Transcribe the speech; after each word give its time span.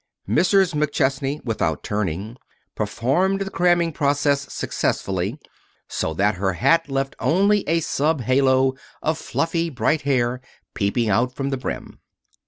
Mrs. 0.27 0.73
McChesney, 0.73 1.45
without 1.45 1.83
turning, 1.83 2.37
performed 2.73 3.41
the 3.41 3.51
cramming 3.51 3.93
process 3.93 4.51
successfully, 4.51 5.37
so 5.87 6.11
that 6.15 6.33
her 6.41 6.53
hat 6.53 6.89
left 6.89 7.15
only 7.19 7.59
a 7.69 7.81
sub 7.81 8.21
halo 8.21 8.73
of 9.03 9.19
fluffy 9.19 9.69
bright 9.69 10.01
hair 10.01 10.41
peeping 10.73 11.09
out 11.09 11.35
from 11.35 11.51
the 11.51 11.57
brim. 11.57 11.99